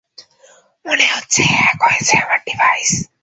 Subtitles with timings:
[0.85, 2.91] মনে হচ্ছে, হ্যাক হয়েছে আমার ডিভাইস।